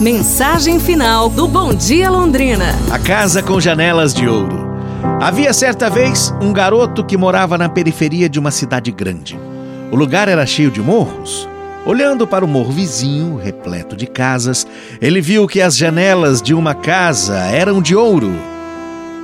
Mensagem 0.00 0.78
final 0.78 1.30
do 1.30 1.48
Bom 1.48 1.72
Dia 1.72 2.10
Londrina. 2.10 2.74
A 2.92 2.98
casa 2.98 3.42
com 3.42 3.58
janelas 3.58 4.12
de 4.12 4.28
ouro. 4.28 4.66
Havia 5.22 5.54
certa 5.54 5.88
vez 5.88 6.34
um 6.38 6.52
garoto 6.52 7.02
que 7.02 7.16
morava 7.16 7.56
na 7.56 7.66
periferia 7.66 8.28
de 8.28 8.38
uma 8.38 8.50
cidade 8.50 8.92
grande. 8.92 9.40
O 9.90 9.96
lugar 9.96 10.28
era 10.28 10.44
cheio 10.44 10.70
de 10.70 10.82
morros. 10.82 11.48
Olhando 11.86 12.26
para 12.26 12.44
o 12.44 12.48
morro 12.48 12.72
vizinho, 12.72 13.36
repleto 13.36 13.96
de 13.96 14.06
casas, 14.06 14.66
ele 15.00 15.22
viu 15.22 15.46
que 15.46 15.62
as 15.62 15.74
janelas 15.74 16.42
de 16.42 16.52
uma 16.52 16.74
casa 16.74 17.38
eram 17.38 17.80
de 17.80 17.96
ouro. 17.96 18.34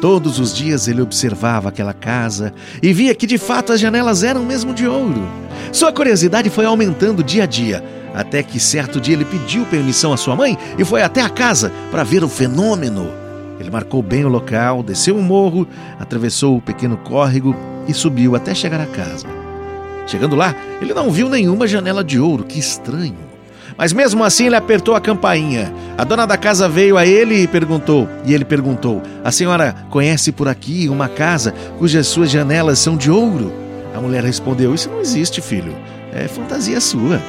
Todos 0.02 0.40
os 0.40 0.52
dias 0.52 0.88
ele 0.88 1.00
observava 1.00 1.68
aquela 1.68 1.92
casa 1.92 2.52
e 2.82 2.92
via 2.92 3.14
que 3.14 3.24
de 3.24 3.38
fato 3.38 3.72
as 3.72 3.78
janelas 3.78 4.24
eram 4.24 4.44
mesmo 4.44 4.74
de 4.74 4.84
ouro. 4.84 5.28
Sua 5.70 5.92
curiosidade 5.92 6.50
foi 6.50 6.64
aumentando 6.64 7.22
dia 7.22 7.44
a 7.44 7.46
dia, 7.46 7.84
até 8.12 8.42
que 8.42 8.58
certo 8.58 9.00
dia 9.00 9.14
ele 9.14 9.24
pediu 9.24 9.64
permissão 9.64 10.12
à 10.12 10.16
sua 10.16 10.34
mãe 10.34 10.58
e 10.76 10.84
foi 10.84 11.02
até 11.02 11.22
a 11.22 11.28
casa 11.28 11.70
para 11.92 12.02
ver 12.02 12.24
o 12.24 12.28
fenômeno. 12.28 13.12
Ele 13.60 13.70
marcou 13.70 14.02
bem 14.02 14.24
o 14.24 14.28
local, 14.28 14.82
desceu 14.82 15.16
o 15.16 15.22
morro, 15.22 15.68
atravessou 16.00 16.56
o 16.56 16.60
pequeno 16.60 16.96
córrego 16.96 17.54
e 17.86 17.94
subiu 17.94 18.34
até 18.34 18.56
chegar 18.56 18.80
à 18.80 18.86
casa. 18.86 19.28
Chegando 20.08 20.34
lá, 20.34 20.52
ele 20.80 20.92
não 20.92 21.12
viu 21.12 21.28
nenhuma 21.28 21.68
janela 21.68 22.02
de 22.02 22.18
ouro, 22.18 22.42
que 22.42 22.58
estranho. 22.58 23.30
Mas 23.76 23.92
mesmo 23.92 24.22
assim 24.24 24.46
ele 24.46 24.56
apertou 24.56 24.94
a 24.94 25.00
campainha. 25.00 25.72
A 25.96 26.04
dona 26.04 26.26
da 26.26 26.36
casa 26.36 26.68
veio 26.68 26.96
a 26.96 27.06
ele 27.06 27.42
e 27.42 27.46
perguntou. 27.46 28.08
E 28.24 28.32
ele 28.32 28.44
perguntou: 28.44 29.02
A 29.22 29.30
senhora 29.30 29.74
conhece 29.90 30.32
por 30.32 30.48
aqui 30.48 30.88
uma 30.88 31.08
casa 31.08 31.54
cujas 31.78 32.06
suas 32.06 32.30
janelas 32.30 32.78
são 32.78 32.96
de 32.96 33.10
ouro? 33.10 33.52
A 33.94 34.00
mulher 34.00 34.24
respondeu: 34.24 34.74
Isso 34.74 34.88
não 34.88 35.00
existe, 35.00 35.40
filho. 35.40 35.74
É 36.12 36.26
fantasia 36.28 36.80
sua. 36.80 37.20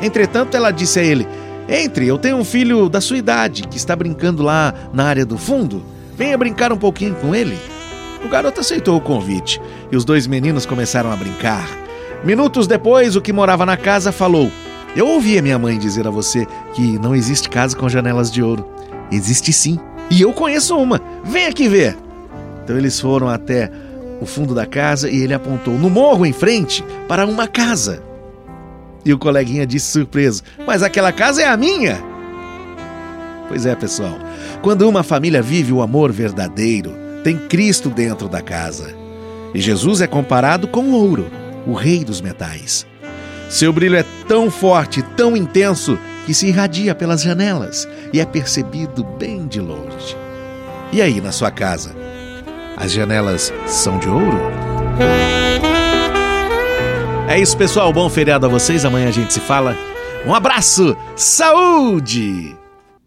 Entretanto, 0.00 0.56
ela 0.56 0.70
disse 0.70 0.98
a 0.98 1.04
ele: 1.04 1.26
Entre, 1.68 2.06
eu 2.06 2.18
tenho 2.18 2.36
um 2.36 2.44
filho 2.44 2.88
da 2.88 3.00
sua 3.00 3.18
idade 3.18 3.62
que 3.68 3.76
está 3.76 3.94
brincando 3.94 4.42
lá 4.42 4.74
na 4.92 5.04
área 5.04 5.24
do 5.24 5.38
fundo. 5.38 5.84
Venha 6.16 6.36
brincar 6.36 6.72
um 6.72 6.78
pouquinho 6.78 7.14
com 7.14 7.34
ele. 7.34 7.58
O 8.24 8.28
garoto 8.28 8.60
aceitou 8.60 8.96
o 8.96 9.00
convite 9.00 9.60
e 9.90 9.96
os 9.96 10.04
dois 10.04 10.26
meninos 10.26 10.66
começaram 10.66 11.10
a 11.10 11.16
brincar. 11.16 11.68
Minutos 12.24 12.66
depois, 12.66 13.16
o 13.16 13.20
que 13.20 13.32
morava 13.32 13.64
na 13.64 13.76
casa 13.76 14.12
falou: 14.12 14.50
eu 14.94 15.06
ouvi 15.06 15.38
a 15.38 15.42
minha 15.42 15.58
mãe 15.58 15.78
dizer 15.78 16.06
a 16.06 16.10
você 16.10 16.46
que 16.74 16.98
não 16.98 17.14
existe 17.14 17.48
casa 17.48 17.76
com 17.76 17.88
janelas 17.88 18.30
de 18.30 18.42
ouro. 18.42 18.66
Existe 19.10 19.52
sim. 19.52 19.78
E 20.10 20.20
eu 20.20 20.32
conheço 20.32 20.76
uma. 20.76 21.00
Vem 21.24 21.46
aqui 21.46 21.68
ver. 21.68 21.96
Então 22.62 22.76
eles 22.76 23.00
foram 23.00 23.28
até 23.28 23.70
o 24.20 24.26
fundo 24.26 24.54
da 24.54 24.66
casa 24.66 25.10
e 25.10 25.22
ele 25.22 25.34
apontou 25.34 25.74
no 25.74 25.88
morro 25.88 26.26
em 26.26 26.32
frente 26.32 26.84
para 27.08 27.26
uma 27.26 27.48
casa. 27.48 28.02
E 29.04 29.12
o 29.12 29.18
coleguinha 29.18 29.66
disse 29.66 29.90
surpreso: 29.90 30.42
Mas 30.66 30.82
aquela 30.82 31.10
casa 31.10 31.42
é 31.42 31.46
a 31.46 31.56
minha! 31.56 31.98
Pois 33.48 33.66
é, 33.66 33.74
pessoal. 33.74 34.18
Quando 34.62 34.88
uma 34.88 35.02
família 35.02 35.42
vive 35.42 35.72
o 35.72 35.82
amor 35.82 36.12
verdadeiro, 36.12 36.92
tem 37.24 37.36
Cristo 37.36 37.90
dentro 37.90 38.28
da 38.28 38.40
casa. 38.40 38.94
E 39.54 39.60
Jesus 39.60 40.00
é 40.00 40.06
comparado 40.06 40.68
com 40.68 40.92
ouro, 40.92 41.26
o 41.66 41.72
rei 41.72 42.04
dos 42.04 42.20
metais. 42.20 42.86
Seu 43.52 43.70
brilho 43.70 43.96
é 43.96 44.04
tão 44.26 44.50
forte, 44.50 45.02
tão 45.14 45.36
intenso, 45.36 45.98
que 46.24 46.32
se 46.32 46.46
irradia 46.46 46.94
pelas 46.94 47.20
janelas 47.20 47.86
e 48.10 48.18
é 48.18 48.24
percebido 48.24 49.04
bem 49.04 49.46
de 49.46 49.60
longe. 49.60 50.16
E 50.90 51.02
aí, 51.02 51.20
na 51.20 51.32
sua 51.32 51.50
casa, 51.50 51.94
as 52.78 52.90
janelas 52.90 53.52
são 53.66 53.98
de 53.98 54.08
ouro? 54.08 54.40
É 57.28 57.38
isso, 57.38 57.54
pessoal. 57.54 57.92
Bom 57.92 58.08
feriado 58.08 58.46
a 58.46 58.48
vocês. 58.48 58.86
Amanhã 58.86 59.08
a 59.08 59.12
gente 59.12 59.34
se 59.34 59.40
fala. 59.40 59.76
Um 60.24 60.34
abraço, 60.34 60.96
saúde 61.14 62.56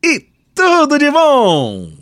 e 0.03 0.25
tudo 0.53 0.99
de 0.99 1.09
bom! 1.09 1.95